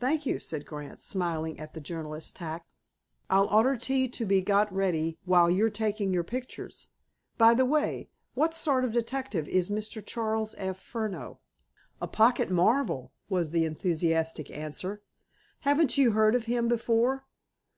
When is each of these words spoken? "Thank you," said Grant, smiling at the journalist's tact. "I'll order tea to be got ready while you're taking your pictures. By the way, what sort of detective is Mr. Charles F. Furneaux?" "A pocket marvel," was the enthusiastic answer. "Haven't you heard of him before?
"Thank 0.00 0.26
you," 0.26 0.38
said 0.38 0.66
Grant, 0.66 1.00
smiling 1.02 1.58
at 1.58 1.72
the 1.72 1.80
journalist's 1.80 2.30
tact. 2.30 2.66
"I'll 3.30 3.46
order 3.46 3.74
tea 3.74 4.06
to 4.06 4.26
be 4.26 4.42
got 4.42 4.70
ready 4.70 5.18
while 5.24 5.50
you're 5.50 5.70
taking 5.70 6.12
your 6.12 6.24
pictures. 6.24 6.88
By 7.38 7.54
the 7.54 7.64
way, 7.64 8.10
what 8.34 8.52
sort 8.52 8.84
of 8.84 8.92
detective 8.92 9.48
is 9.48 9.70
Mr. 9.70 10.04
Charles 10.04 10.54
F. 10.58 10.78
Furneaux?" 10.78 11.38
"A 12.02 12.06
pocket 12.06 12.50
marvel," 12.50 13.14
was 13.30 13.50
the 13.50 13.64
enthusiastic 13.64 14.50
answer. 14.54 15.00
"Haven't 15.60 15.96
you 15.96 16.10
heard 16.10 16.34
of 16.34 16.44
him 16.44 16.68
before? 16.68 17.24